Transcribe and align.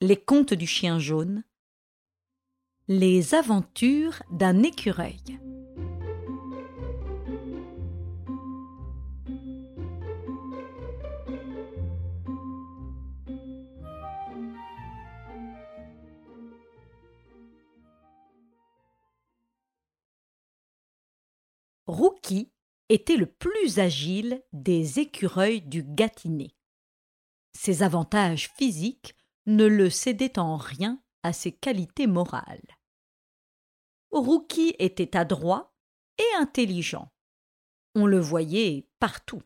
Les 0.00 0.16
contes 0.16 0.54
du 0.54 0.66
chien 0.66 0.98
jaune. 0.98 1.44
Les 2.88 3.34
aventures 3.34 4.22
d'un 4.30 4.62
écureuil. 4.62 5.22
Rookie 21.86 22.50
était 22.88 23.16
le 23.16 23.26
plus 23.26 23.78
agile 23.78 24.42
des 24.52 24.98
écureuils 24.98 25.62
du 25.62 25.84
Gâtinais. 25.84 26.54
Ses 27.52 27.82
avantages 27.82 28.50
physiques 28.56 29.14
ne 29.46 29.66
le 29.66 29.90
cédaient 29.90 30.38
en 30.38 30.56
rien 30.56 31.02
à 31.22 31.32
ses 31.32 31.52
qualités 31.52 32.06
morales. 32.06 32.66
Rookie 34.10 34.74
était 34.78 35.16
adroit 35.16 35.74
et 36.18 36.36
intelligent. 36.38 37.12
On 37.94 38.06
le 38.06 38.18
voyait 38.18 38.88
partout. 38.98 39.42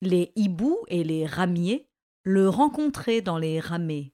Les 0.00 0.32
hiboux 0.36 0.78
et 0.88 1.04
les 1.04 1.26
ramiers 1.26 1.88
le 2.24 2.48
rencontraient 2.48 3.22
dans 3.22 3.38
les 3.38 3.60
ramets. 3.60 4.12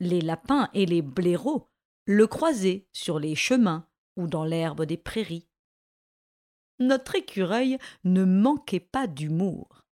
Les 0.00 0.20
lapins 0.20 0.70
et 0.74 0.86
les 0.86 1.02
blaireaux 1.02 1.70
le 2.06 2.26
croisaient 2.26 2.86
sur 2.92 3.18
les 3.18 3.34
chemins 3.34 3.88
ou 4.16 4.26
dans 4.26 4.44
l'herbe 4.44 4.84
des 4.84 4.96
prairies 4.96 5.48
notre 6.78 7.14
écureuil 7.14 7.78
ne 8.04 8.24
manquait 8.24 8.80
pas 8.80 9.06
d'humour. 9.06 9.86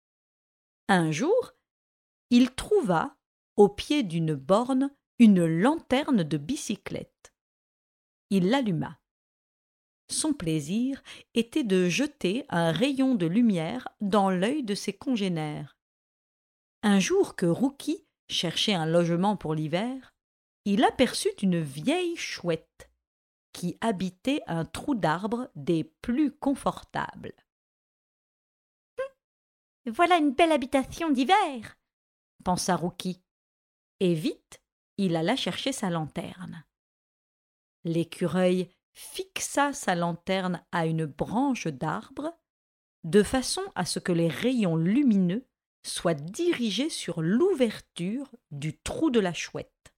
Un 0.89 1.11
jour, 1.11 1.53
il 2.31 2.51
trouva, 2.55 3.17
au 3.57 3.69
pied 3.69 4.03
d'une 4.03 4.35
borne, 4.35 4.91
une 5.19 5.45
lanterne 5.45 6.23
de 6.23 6.37
bicyclette. 6.37 7.33
Il 8.31 8.49
l'alluma. 8.49 8.99
Son 10.09 10.33
plaisir 10.33 11.03
était 11.35 11.65
de 11.65 11.89
jeter 11.89 12.45
un 12.49 12.73
rayon 12.73 13.15
de 13.15 13.27
lumière 13.27 13.89
dans 14.01 14.31
l'œil 14.31 14.63
de 14.63 14.75
ses 14.75 14.93
congénères. 14.93 15.77
Un 16.83 16.99
jour 16.99 17.37
que 17.37 17.47
Rookie 17.47 18.07
cherchait 18.29 18.75
un 18.75 18.87
logement 18.87 19.37
pour 19.37 19.55
l'hiver, 19.55 20.15
il 20.65 20.85
aperçut 20.85 21.35
une 21.43 21.61
vieille 21.61 22.17
chouette 22.17 22.91
qui 23.53 23.77
habitait 23.81 24.43
un 24.47 24.65
trou 24.65 24.95
d'arbre 24.95 25.51
des 25.55 25.85
plus 25.85 26.33
confortables. 26.33 27.35
Hum, 28.99 29.93
voilà 29.93 30.17
une 30.17 30.33
belle 30.33 30.53
habitation 30.53 31.11
d'hiver, 31.11 31.77
pensa 32.45 32.77
Rookie. 32.77 33.23
Et 34.03 34.15
vite, 34.15 34.61
il 34.97 35.15
alla 35.15 35.37
chercher 35.37 35.71
sa 35.71 35.89
lanterne. 35.89 36.65
L'écureuil 37.85 38.69
fixa 38.93 39.73
sa 39.73 39.95
lanterne 39.95 40.61
à 40.73 40.87
une 40.87 41.07
branche 41.07 41.69
d'arbre, 41.69 42.37
de 43.05 43.23
façon 43.23 43.63
à 43.77 43.85
ce 43.85 44.01
que 44.01 44.11
les 44.11 44.27
rayons 44.27 44.75
lumineux 44.75 45.47
soient 45.85 46.15
dirigés 46.15 46.91
sur 46.91 47.23
l'ouverture 47.23 48.29
du 48.51 48.77
trou 48.77 49.11
de 49.11 49.21
la 49.21 49.33
chouette. 49.33 49.95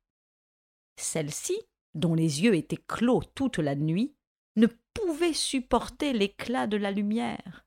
Celle-ci 0.96 1.58
dont 1.94 2.14
les 2.14 2.42
yeux 2.42 2.54
étaient 2.54 2.76
clos 2.76 3.22
toute 3.34 3.58
la 3.58 3.74
nuit, 3.74 4.14
ne 4.56 4.66
pouvait 4.92 5.32
supporter 5.32 6.12
l'éclat 6.12 6.66
de 6.66 6.76
la 6.76 6.90
lumière. 6.90 7.64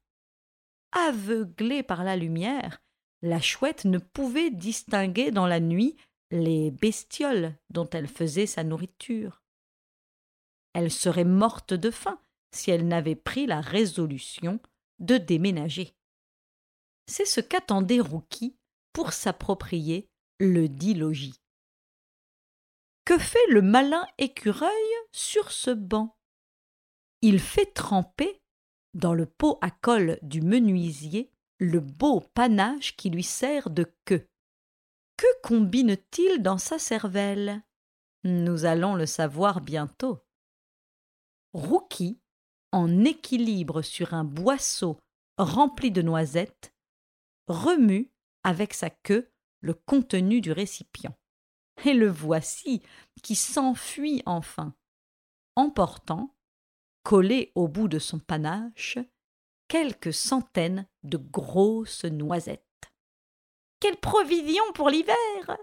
Aveuglée 0.92 1.84
par 1.84 2.04
la 2.04 2.16
lumière, 2.16 2.82
la 3.22 3.42
chouette 3.42 3.86
ne 3.86 3.98
pouvait 3.98 4.52
distinguer 4.52 5.32
dans 5.32 5.48
la 5.48 5.60
nuit 5.60 5.96
les 6.31 6.72
bestioles 6.72 7.56
dont 7.70 7.89
elle 7.89 8.08
faisait 8.08 8.45
sa 8.45 8.64
nourriture. 8.64 9.42
Elle 10.73 10.92
serait 10.92 11.23
morte 11.23 11.73
de 11.73 11.92
faim 11.92 12.19
si 12.52 12.72
elle 12.72 12.88
n'avait 12.88 13.16
pris 13.16 13.46
la 13.46 13.62
résolution 13.62 14.59
de 15.00 15.18
déménager. 15.18 15.96
C'est 17.07 17.25
ce 17.25 17.40
qu'attendait 17.40 18.00
Rookie 18.00 18.57
pour 18.94 19.13
s'approprier 19.13 20.09
le 20.40 20.68
dit 20.68 20.94
logis. 20.94 21.41
Que 23.06 23.18
fait 23.18 23.47
le 23.50 23.62
malin 23.62 24.06
écureuil 24.18 24.72
sur 25.12 25.52
ce 25.52 25.72
banc? 25.72 26.18
Il 27.22 27.40
fait 27.40 27.73
tremper, 27.73 28.41
dans 28.94 29.13
le 29.13 29.25
pot 29.25 29.57
à 29.62 29.72
colle 29.72 30.19
du 30.22 30.41
menuisier, 30.41 31.31
le 31.59 31.79
beau 31.79 32.19
panache 32.19 32.96
qui 32.96 33.09
lui 33.09 33.23
sert 33.23 33.69
de 33.69 33.85
queue. 34.06 34.28
Que 35.17 35.41
combine-t-il 35.41 36.44
dans 36.44 36.59
sa 36.59 36.78
cervelle? 36.78 37.63
Nous 38.23 38.66
allons 38.66 38.94
le 38.94 39.07
savoir 39.07 39.61
bientôt. 39.61 40.23
Rookie, 41.53 42.19
en 42.72 43.03
équilibre 43.03 43.81
sur 43.81 44.13
un 44.13 44.23
boisseau 44.23 45.00
rempli 45.39 45.91
de 45.91 46.03
noisettes, 46.03 46.75
remue 47.47 48.11
avec 48.44 48.73
sa 48.73 48.91
queue 48.91 49.31
le 49.61 49.73
contenu 49.73 50.39
du 50.39 50.51
récipient 50.51 51.16
et 51.85 51.94
le 51.94 52.09
voici 52.09 52.81
qui 53.23 53.35
s'enfuit 53.35 54.22
enfin, 54.25 54.75
emportant, 55.55 56.35
collé 57.03 57.51
au 57.55 57.67
bout 57.67 57.88
de 57.88 57.99
son 57.99 58.19
panache, 58.19 58.99
quelques 59.67 60.13
centaines 60.13 60.88
de 61.03 61.17
grosses 61.17 62.05
noisettes. 62.05 62.66
Quelle 63.80 63.98
provision 63.98 64.64
pour 64.74 64.90
l'hiver 64.90 65.58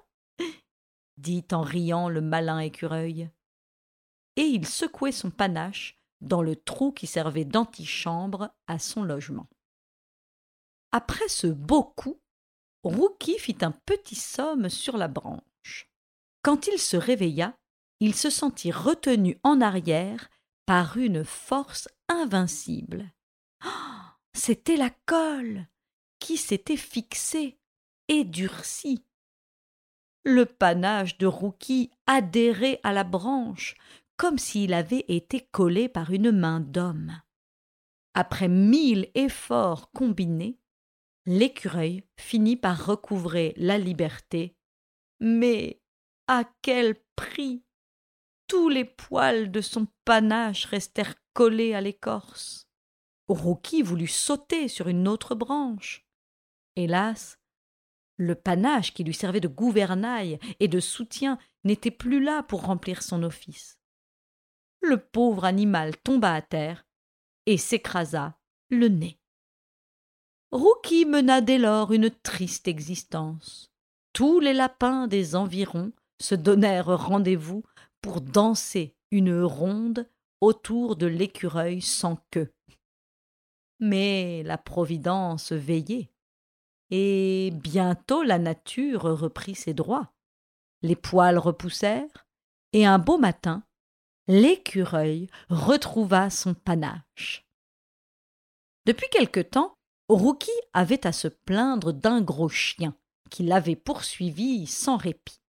dit 1.17 1.45
en 1.53 1.63
riant 1.63 2.09
le 2.09 2.21
malin 2.21 2.59
écureuil. 2.59 3.31
Et 4.37 4.43
il 4.43 4.67
secouait 4.67 5.13
son 5.13 5.31
panache 5.31 5.99
dans 6.21 6.43
le 6.43 6.57
trou 6.57 6.93
qui 6.93 7.07
servait 7.07 7.45
d'antichambre 7.45 8.51
à 8.67 8.79
son 8.79 9.05
logement. 9.05 9.49
Après 10.93 11.29
ce 11.29 11.47
beau 11.47 11.85
coup, 11.85 12.21
Rookie 12.83 13.39
fit 13.39 13.59
un 13.63 13.71
petit 13.71 14.17
somme 14.17 14.69
sur 14.69 14.97
la 14.97 15.09
branche. 15.09 15.91
Quand 16.43 16.67
il 16.67 16.79
se 16.79 16.97
réveilla, 16.97 17.57
il 18.01 18.15
se 18.15 18.31
sentit 18.31 18.73
retenu 18.73 19.39
en 19.43 19.61
arrière 19.61 20.29
par 20.67 20.97
une 20.99 21.25
force 21.25 21.89
invincible. 22.09 23.13
Oh, 23.65 23.69
c'était 24.35 24.77
la 24.77 24.91
colle 25.07 25.67
qui 26.19 26.37
s'était 26.37 26.77
fixée 26.77 27.59
et 28.09 28.25
durcie. 28.25 29.05
Le 30.25 30.47
panache 30.47 31.19
de 31.19 31.27
Rookie 31.27 31.91
adhérait 32.07 32.81
à 32.83 32.93
la 32.93 33.05
branche 33.05 33.75
comme 34.17 34.39
s'il 34.39 34.73
avait 34.73 35.05
été 35.09 35.41
collé 35.41 35.89
par 35.89 36.11
une 36.11 36.31
main 36.31 36.61
d'homme. 36.61 37.21
Après 38.15 38.49
mille 38.49 39.11
efforts 39.15 39.91
combinés, 39.91 40.59
l'écureuil 41.27 42.05
finit 42.19 42.57
par 42.57 42.87
recouvrer 42.87 43.55
la 43.57 43.77
liberté, 43.77 44.57
mais 45.21 45.81
à 46.27 46.45
quel 46.63 46.95
prix? 47.17 47.65
Tous 48.47 48.69
les 48.69 48.85
poils 48.85 49.51
de 49.51 49.61
son 49.61 49.87
panache 50.05 50.67
restèrent 50.67 51.15
collés 51.33 51.75
à 51.75 51.81
l'écorce. 51.81 52.69
Rookie 53.29 53.83
voulut 53.83 54.07
sauter 54.07 54.69
sur 54.69 54.89
une 54.89 55.09
autre 55.09 55.35
branche. 55.35 56.07
Hélas, 56.77 57.39
le 58.17 58.35
panache 58.35 58.95
qui 58.95 59.05
lui 59.05 59.15
servait 59.15 59.41
de 59.41 59.49
gouvernail 59.49 60.39
et 60.61 60.69
de 60.69 60.81
soutien 60.81 61.39
n'était 61.65 61.91
plus 61.91 62.23
là 62.23 62.43
pour 62.43 62.63
remplir 62.63 63.03
son 63.03 63.23
office. 63.23 63.79
Le 64.81 64.99
pauvre 64.99 65.45
animal 65.45 65.97
tomba 65.97 66.35
à 66.35 66.43
terre 66.43 66.87
et 67.47 67.57
s'écrasa 67.57 68.39
le 68.71 68.89
nez. 68.89 69.19
Rookie 70.53 71.05
mena 71.05 71.41
dès 71.41 71.59
lors 71.59 71.93
une 71.93 72.11
triste 72.11 72.69
existence. 72.69 73.73
Tous 74.13 74.39
les 74.39 74.53
lapins 74.53 75.09
des 75.09 75.35
environs 75.35 75.93
se 76.21 76.35
donnèrent 76.35 76.87
rendez-vous 76.87 77.65
pour 78.01 78.21
danser 78.21 78.95
une 79.11 79.43
ronde 79.43 80.09
autour 80.41 80.97
de 80.97 81.07
l'écureuil 81.07 81.81
sans 81.81 82.17
queue. 82.31 82.53
Mais 83.81 84.43
la 84.45 84.59
Providence 84.59 85.53
veillait, 85.53 86.14
et 86.97 87.51
bientôt 87.51 88.23
la 88.23 88.39
nature 88.39 89.03
reprit 89.03 89.57
ses 89.57 89.75
droits. 89.75 90.13
Les 90.83 90.95
poils 90.95 91.39
repoussèrent, 91.39 92.27
et 92.73 92.87
un 92.87 93.01
beau 93.01 93.19
matin, 93.19 93.65
l'écureuil 94.29 95.29
retrouva 95.49 96.31
son 96.31 96.55
panache. 96.55 97.49
Depuis 98.87 99.09
quelque 99.11 99.41
temps, 99.41 99.75
Rookie 100.09 100.51
avait 100.73 101.05
à 101.05 101.13
se 101.13 101.27
plaindre 101.27 101.93
d'un 101.93 102.21
gros 102.21 102.49
chien 102.49 102.95
qui 103.31 103.43
l'avait 103.43 103.77
poursuivi 103.77 104.67
sans 104.67 104.97
répit 104.97 105.41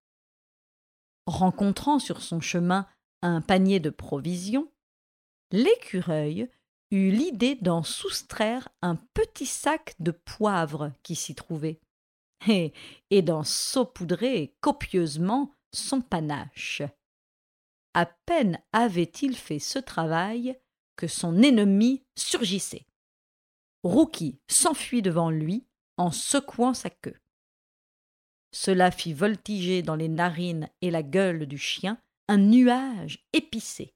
rencontrant 1.27 1.99
sur 1.99 2.23
son 2.23 2.41
chemin 2.41 2.87
un 3.23 3.41
panier 3.41 3.81
de 3.81 3.91
provisions, 3.91 4.71
l'écureuil 5.51 6.51
eut 6.95 7.11
l'idée 7.11 7.57
d'en 7.57 7.83
soustraire 7.83 8.69
un 8.83 8.97
petit 9.15 9.47
sac 9.47 9.95
de 9.99 10.11
poivre 10.11 10.93
qui 11.03 11.15
s'y 11.17 11.35
trouvait. 11.35 11.81
et, 13.11 13.23
d'en 13.23 13.43
saupoudrer 13.43 14.55
copieusement 14.61 15.53
son 15.73 16.01
panache. 16.01 16.83
À 17.95 18.07
peine 18.07 18.61
avait-il 18.73 19.37
fait 19.37 19.59
ce 19.59 19.79
travail 19.79 20.59
que 20.97 21.07
son 21.07 21.43
ennemi 21.43 22.03
surgissait. 22.17 22.87
Rookie 23.83 24.39
s'enfuit 24.49 25.03
devant 25.03 25.31
lui 25.31 25.67
en 25.97 26.11
secouant 26.11 26.75
sa 26.75 26.91
queue. 26.91 27.17
Cela 28.53 28.91
fit 28.91 29.13
voltiger 29.13 29.83
dans 29.83 29.97
les 29.97 30.09
narines 30.09 30.69
et 30.81 30.91
la 30.91 31.03
gueule 31.03 31.47
du 31.47 31.59
chien 31.59 31.99
un 32.29 32.39
nuage 32.39 33.27
épicé. 33.33 33.95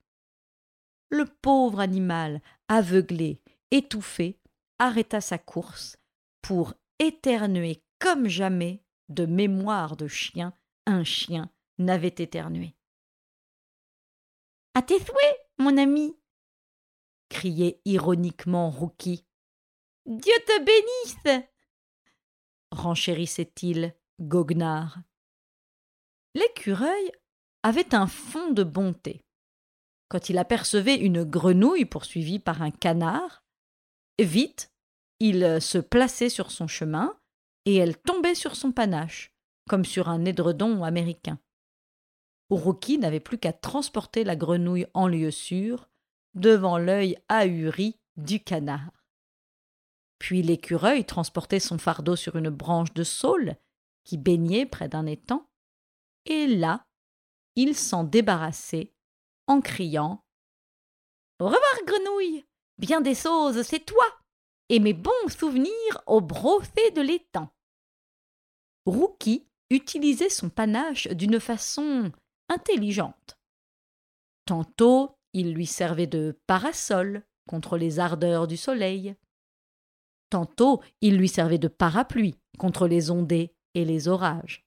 Le 1.11 1.25
pauvre 1.25 1.81
animal, 1.81 2.43
aveuglé, 2.69 3.41
étouffé, 3.71 4.39
arrêta 4.79 5.21
sa 5.21 5.39
course 5.39 5.97
pour 6.43 6.75
éternuer 6.99 7.83
comme 7.99 8.29
jamais 8.29 8.83
de 9.09 9.27
mémoire 9.27 9.97
de 9.97 10.07
chien 10.07 10.53
un 10.87 11.05
chien 11.05 11.51
n'avait 11.79 12.15
éternué. 12.19 12.75
À 14.75 14.83
tes 14.83 14.99
souhaits, 14.99 15.51
mon 15.59 15.77
ami 15.77 16.17
criait 17.29 17.81
ironiquement 17.85 18.71
Rookie. 18.71 19.27
Dieu 20.07 20.35
te 20.47 20.65
bénisse 20.65 21.45
renchérissait-il 22.71 23.95
goguenard. 24.21 24.99
L'écureuil 26.35 27.13
avait 27.63 27.95
un 27.95 28.07
fond 28.07 28.51
de 28.51 28.63
bonté. 28.63 29.25
Quand 30.09 30.31
il 30.31 30.39
apercevait 30.39 30.97
une 30.97 31.25
grenouille 31.25 31.85
poursuivie 31.85 32.39
par 32.39 32.63
un 32.63 32.71
canard, 32.71 33.45
vite, 34.19 34.73
il 35.21 35.61
se 35.61 35.79
plaçait 35.79 36.31
sur 36.31 36.51
son 36.51 36.67
chemin 36.67 37.19
et 37.67 37.77
elle 37.77 37.99
tombait 37.99 38.35
sur 38.35 38.57
son 38.57 38.73
panache, 38.73 39.35
comme 39.69 39.85
sur 39.85 40.09
un 40.09 40.25
édredon 40.25 40.83
américain. 40.85 41.39
Rookie 42.51 42.99
n'avait 42.99 43.21
plus 43.21 43.39
qu'à 43.39 43.53
transporter 43.53 44.25
la 44.25 44.37
grenouille 44.37 44.87
en 44.95 45.07
lieu 45.07 45.31
sûr, 45.31 45.89
devant 46.35 46.79
l'œil 46.79 47.19
ahuri 47.29 47.99
du 48.17 48.41
canard. 48.41 48.93
Puis 50.19 50.43
l'écureuil 50.43 51.05
transportait 51.05 51.61
son 51.61 51.79
fardeau 51.79 52.17
sur 52.17 52.37
une 52.37 52.51
branche 52.51 52.95
de 52.95 53.05
saule 53.05 53.57
qui 54.05 54.17
baignait 54.17 54.67
près 54.67 54.89
d'un 54.89 55.07
étang, 55.07 55.47
et 56.25 56.47
là, 56.47 56.85
il 57.57 57.77
s'en 57.77 58.05
débarrassait 58.05 58.95
en 59.49 59.61
criant 59.61 60.25
Au 61.41 61.47
revoir, 61.47 61.85
grenouille 61.87 62.45
Bien 62.79 63.01
des 63.01 63.17
choses, 63.17 63.63
c'est 63.63 63.85
toi 63.85 64.05
Et 64.69 64.79
mes 64.79 64.93
bons 64.93 65.11
souvenirs 65.29 66.03
au 66.07 66.21
brossé 66.21 66.91
de 66.95 67.01
l'étang 67.01 67.51
Rookie 68.87 69.47
utilisait 69.71 70.31
son 70.31 70.49
panache 70.49 71.09
d'une 71.09 71.41
façon 71.41 72.11
intelligente. 72.49 73.39
Tantôt, 74.47 75.15
il 75.35 75.53
lui 75.53 75.67
servait 75.67 76.07
de 76.07 76.39
parasol 76.47 77.23
contre 77.47 77.77
les 77.77 77.99
ardeurs 77.99 78.47
du 78.47 78.57
soleil. 78.57 79.15
Tantôt, 80.31 80.83
il 81.01 81.19
lui 81.19 81.29
servait 81.29 81.59
de 81.59 81.69
parapluie 81.69 82.39
contre 82.59 82.87
les 82.87 83.11
ondées 83.11 83.55
et 83.75 83.85
les 83.85 84.09
orages. 84.09 84.67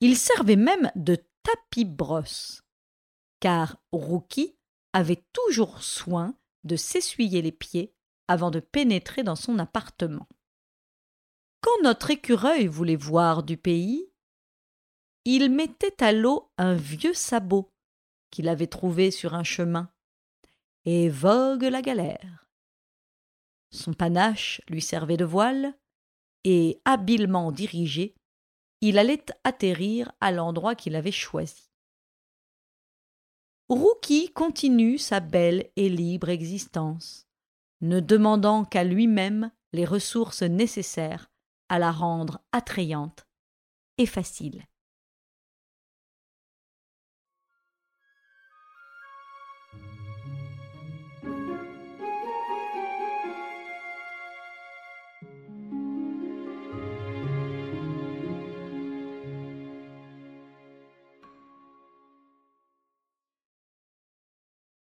Il 0.00 0.16
servait 0.16 0.56
même 0.56 0.90
de 0.94 1.16
tapis-brosse, 1.42 2.62
car 3.40 3.76
Rookie 3.92 4.56
avait 4.92 5.24
toujours 5.32 5.82
soin 5.82 6.34
de 6.64 6.76
s'essuyer 6.76 7.42
les 7.42 7.52
pieds 7.52 7.94
avant 8.26 8.50
de 8.50 8.60
pénétrer 8.60 9.22
dans 9.22 9.36
son 9.36 9.58
appartement. 9.58 10.28
Quand 11.60 11.82
notre 11.82 12.10
écureuil 12.10 12.66
voulait 12.66 12.96
voir 12.96 13.42
du 13.42 13.56
pays, 13.56 14.10
il 15.24 15.50
mettait 15.50 16.02
à 16.02 16.12
l'eau 16.12 16.50
un 16.58 16.74
vieux 16.74 17.14
sabot 17.14 17.70
qu'il 18.30 18.48
avait 18.48 18.66
trouvé 18.66 19.10
sur 19.10 19.34
un 19.34 19.44
chemin, 19.44 19.90
et 20.84 21.08
vogue 21.08 21.64
la 21.64 21.82
galère. 21.82 22.46
Son 23.70 23.92
panache 23.92 24.60
lui 24.68 24.80
servait 24.80 25.16
de 25.16 25.24
voile, 25.24 25.74
et 26.44 26.80
habilement 26.84 27.52
dirigé, 27.52 28.14
il 28.80 28.98
allait 28.98 29.24
atterrir 29.44 30.12
à 30.20 30.30
l'endroit 30.30 30.74
qu'il 30.74 30.94
avait 30.94 31.12
choisi. 31.12 31.67
Rookie 33.68 34.30
continue 34.32 34.96
sa 34.96 35.20
belle 35.20 35.68
et 35.76 35.90
libre 35.90 36.30
existence, 36.30 37.28
ne 37.82 38.00
demandant 38.00 38.64
qu'à 38.64 38.82
lui-même 38.82 39.50
les 39.74 39.84
ressources 39.84 40.42
nécessaires 40.42 41.30
à 41.68 41.78
la 41.78 41.92
rendre 41.92 42.40
attrayante 42.52 43.26
et 43.98 44.06
facile. 44.06 44.64